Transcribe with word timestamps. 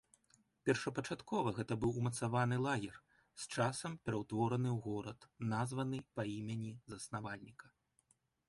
Першапачаткова 0.67 1.51
гэта 1.57 1.73
быў 1.83 1.91
умацаваны 2.03 2.57
лагер, 2.67 2.95
з 3.43 3.53
часам 3.57 3.91
пераўтвораны 4.07 4.69
ў 4.77 4.79
горад, 4.87 5.19
названы 5.53 5.97
па 6.17 6.21
імені 6.39 6.71
заснавальніка. 6.95 7.67